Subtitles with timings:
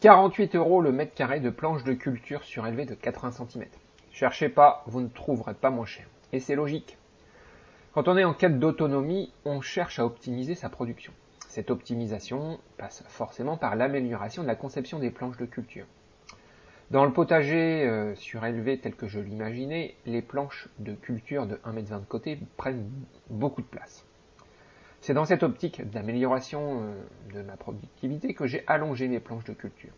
[0.00, 3.66] 48 euros le mètre carré de planche de culture surélevée de 80 cm.
[4.10, 6.06] Cherchez pas, vous ne trouverez pas moins cher.
[6.32, 6.96] Et c'est logique.
[7.92, 11.12] Quand on est en quête d'autonomie, on cherche à optimiser sa production.
[11.48, 15.84] Cette optimisation passe forcément par l'amélioration de la conception des planches de culture.
[16.90, 21.76] Dans le potager euh, surélevé tel que je l'imaginais, les planches de culture de 1,20
[21.76, 22.90] m de côté prennent
[23.28, 24.06] beaucoup de place.
[25.00, 29.54] C'est dans cette optique d'amélioration euh, de ma productivité que j'ai allongé mes planches de
[29.54, 29.94] culture.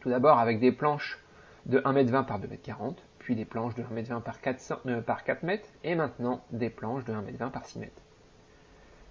[0.00, 1.18] Tout d'abord avec des planches
[1.66, 5.58] de 1m20 par 2m40, puis des planches de 1m20 par 4, euh, par 4 m
[5.84, 7.90] et maintenant des planches de 1m20 par 6 m.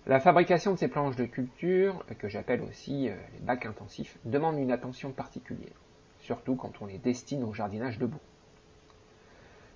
[0.07, 4.57] La fabrication de ces planches de culture, que j'appelle aussi euh, les bacs intensifs, demande
[4.57, 5.75] une attention particulière,
[6.21, 8.21] surtout quand on les destine au jardinage debout.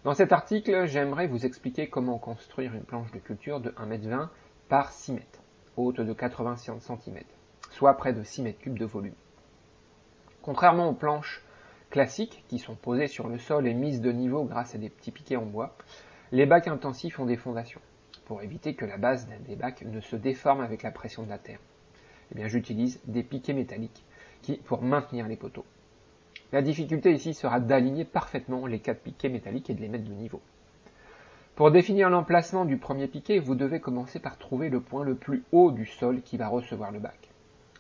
[0.04, 4.30] Dans cet article, j'aimerais vous expliquer comment construire une planche de culture de 1m20
[4.72, 5.44] par 6 mètres,
[5.76, 7.18] haute de 80 cm,
[7.72, 9.16] soit près de 6 mètres cubes de volume.
[10.42, 11.44] Contrairement aux planches
[11.90, 15.12] classiques qui sont posées sur le sol et mises de niveau grâce à des petits
[15.12, 15.76] piquets en bois,
[16.32, 17.82] les bacs intensifs ont des fondations,
[18.24, 21.38] pour éviter que la base des bacs ne se déforme avec la pression de la
[21.38, 21.60] terre.
[22.32, 24.06] Eh bien, j'utilise des piquets métalliques
[24.42, 25.66] qui, pour maintenir les poteaux.
[26.54, 30.14] La difficulté ici sera d'aligner parfaitement les quatre piquets métalliques et de les mettre de
[30.14, 30.42] niveau.
[31.62, 35.44] Pour définir l'emplacement du premier piquet, vous devez commencer par trouver le point le plus
[35.52, 37.30] haut du sol qui va recevoir le bac.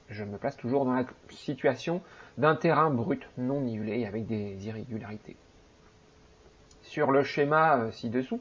[0.08, 2.04] Je me place toujours dans la situation
[2.38, 5.36] d'un terrain brut non nivelé avec des irrégularités.
[6.84, 8.40] Sur le schéma euh, ci-dessous,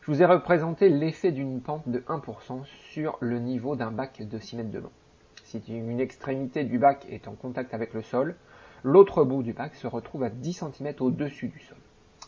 [0.00, 4.36] je vous ai représenté l'effet d'une pente de 1% sur le niveau d'un bac de
[4.36, 4.92] 6 mètres de long.
[5.44, 8.34] Si une extrémité du bac est en contact avec le sol,
[8.82, 11.78] l'autre bout du bac se retrouve à 10 cm au-dessus du sol.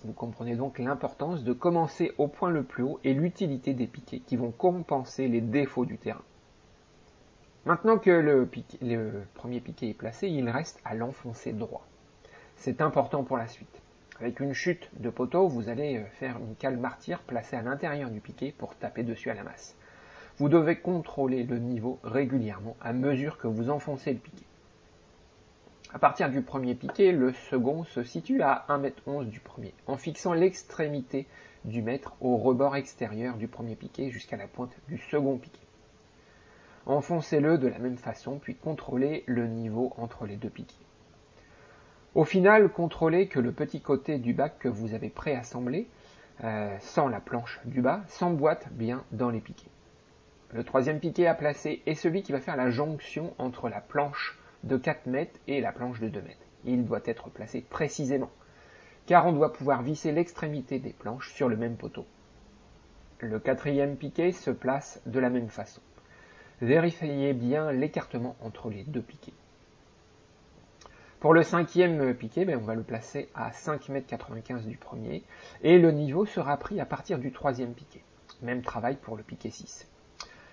[0.04, 4.20] Vous comprenez donc l'importance de commencer au point le plus haut et l'utilité des piquets
[4.20, 6.22] qui vont compenser les défauts du terrain.
[7.66, 8.48] Maintenant que le,
[9.34, 11.86] premier piquet est placé, il reste à l'enfoncer droit.
[12.56, 13.82] C'est important pour la suite.
[14.20, 18.10] Avec une chute de poteau, vous allez euh, faire une cale martyre placée à l'intérieur
[18.10, 19.76] du piquet pour taper dessus à la masse.
[20.38, 24.47] Vous devez contrôler le niveau régulièrement à mesure que vous enfoncez le piquet.
[25.94, 30.34] À partir du premier piquet, le second se situe à 1m11 du premier, en fixant
[30.34, 31.26] l'extrémité
[31.64, 35.66] du mètre au rebord extérieur du premier piquet jusqu'à la pointe du second piquet.
[36.84, 40.84] Enfoncez-le de la même façon, puis contrôlez le niveau entre les deux piquets.
[42.14, 45.88] Au final, contrôlez que le petit côté du bac que vous avez préassemblé,
[46.44, 49.70] euh, sans la planche du bas, s'emboîte bien dans les piquets.
[50.52, 54.37] Le troisième piquet à placer est celui qui va faire la jonction entre la planche
[54.64, 56.46] de 4 mètres et la planche de 2 mètres.
[56.64, 58.30] Il doit être placé précisément,
[59.06, 62.06] car on doit pouvoir visser l'extrémité des planches sur le même poteau.
[63.20, 65.80] Le quatrième piquet se place de la même façon.
[66.60, 69.32] Vérifiez bien l'écartement entre les deux piquets.
[71.20, 75.24] Pour le cinquième piquet, ben, on va le placer à 5,95 m du premier
[75.62, 78.02] et le niveau sera pris à partir du troisième piquet.
[78.40, 79.88] Même travail pour le piquet 6.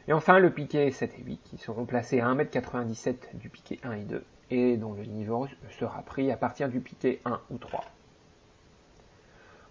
[0.08, 3.94] Et enfin, le piquet 7 et 8 qui seront placés à 1m97 du piquet 1
[3.94, 7.84] et 2 et dont le niveau sera pris à partir du piquet 1 ou 3.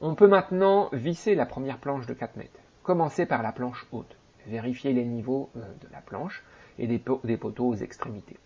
[0.01, 2.61] On peut maintenant visser la première planche de 4 mètres.
[2.83, 4.17] Commencez par la planche haute.
[4.47, 6.43] Vérifiez les niveaux euh, de la planche
[6.79, 8.37] et des, poteaux aux extrémités.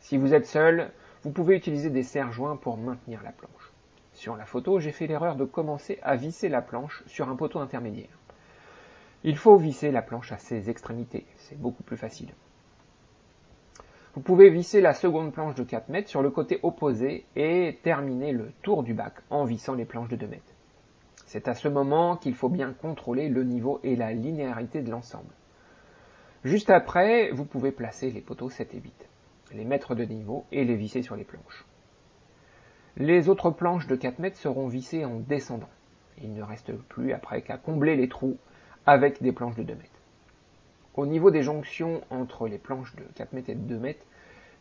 [0.00, 0.90] Si vous êtes seul,
[1.22, 3.72] vous pouvez utiliser des serre-joints pour maintenir la planche.
[4.12, 7.60] Sur la photo, j'ai fait l'erreur de commencer à visser la planche sur un poteau
[7.60, 8.18] intermédiaire.
[9.24, 12.32] Il faut visser la planche à ses extrémités, c'est beaucoup plus facile.
[14.14, 18.32] Vous pouvez visser la seconde planche de 4 mètres sur le côté opposé et terminer
[18.32, 20.54] le tour du bac en vissant les planches de 2 mètres.
[21.26, 25.34] C'est à ce moment qu'il faut bien contrôler le niveau et la linéarité de l'ensemble.
[26.44, 29.08] Juste après, vous pouvez placer les poteaux 7 et 8,
[29.52, 31.66] les mettre de niveau et les visser sur les planches.
[32.96, 35.68] Les autres planches de 4 mètres seront vissées en descendant.
[36.22, 38.38] Il ne reste plus après qu'à combler les trous
[38.88, 40.00] avec des planches de 2 mètres.
[40.94, 44.04] Au niveau des jonctions entre les planches de 4 mètres et de 2 mètres,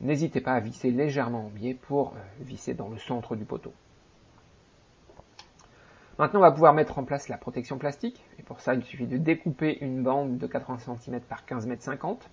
[0.02, 3.72] n'hésitez pas à visser légèrement en biais pour euh, visser dans le centre du poteau.
[6.20, 8.22] Maintenant, on va pouvoir mettre en place la protection plastique.
[8.38, 11.78] Et pour ça, il suffit de découper une bande de 80 cm par 15 m
[11.80, 12.30] 50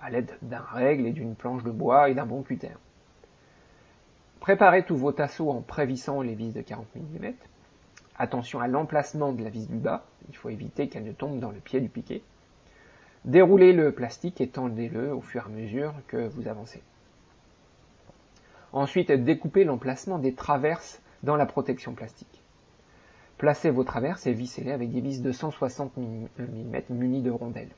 [0.00, 2.76] à l'aide d'un règle et d'une planche de bois et d'un bon cutter.
[4.38, 7.32] Préparez tous vos tasseaux en prévissant les vis de 40 mm.
[8.16, 11.50] Attention à l'emplacement de la vis du bas, il faut éviter qu'elle ne tombe dans
[11.50, 12.22] le pied du piquet.
[13.24, 16.82] Déroulez le plastique et tendez-le au fur et à mesure que vous avancez.
[18.72, 22.42] Ensuite, découpez l'emplacement des traverses dans la protection plastique.
[23.38, 27.74] Placez vos traverses et vissez-les avec des vis de 160 mm munies de rondelles.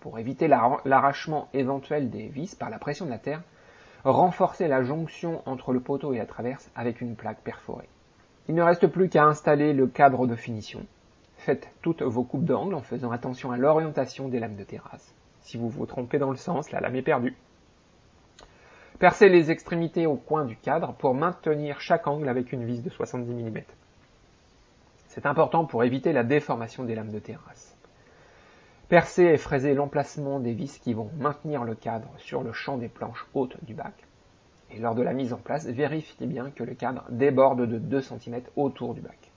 [0.00, 3.42] Pour éviter l'arrachement éventuel des vis par la pression de la terre,
[4.04, 7.88] renforcer la jonction entre le poteau et la traverse avec une plaque perforée.
[8.48, 10.86] Il ne reste plus qu'à installer le cadre de finition.
[11.36, 15.14] Faites toutes vos coupes d'angle en faisant attention à l'orientation des lames de terrasse.
[15.40, 17.34] Si vous vous trompez dans le sens, la lame est perdue.
[18.98, 22.88] Percez les extrémités au coin du cadre pour maintenir chaque angle avec une vis de
[22.88, 23.60] 70 mm.
[25.08, 27.76] C'est important pour éviter la déformation des lames de terrasse.
[28.88, 32.88] Percez et fraisez l'emplacement des vis qui vont maintenir le cadre sur le champ des
[32.88, 34.05] planches hautes du bac.
[34.70, 38.00] Et lors de la mise en place, vérifiez bien que le cadre déborde de 2
[38.00, 39.30] cm autour du bac.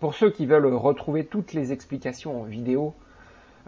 [0.00, 2.94] Pour ceux qui veulent retrouver toutes les explications en vidéo,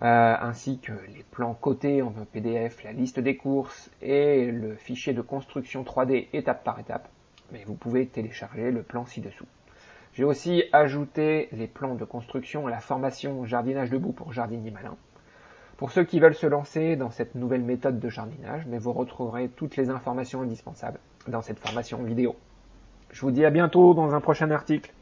[0.02, 5.12] euh, ainsi que les plans cotés en PDF, la liste des courses et le fichier
[5.12, 7.08] de construction 3D étape par étape,
[7.52, 9.46] mais vous pouvez télécharger le plan ci-dessous.
[10.14, 14.96] J'ai aussi ajouté les plans de construction à la formation jardinage debout pour jardinier malin.
[15.80, 19.48] Pour ceux qui veulent se lancer dans cette nouvelle méthode de jardinage, mais vous retrouverez
[19.48, 22.36] toutes les informations indispensables dans cette formation vidéo.
[23.10, 24.92] Je vous dis à bientôt dans un prochain article.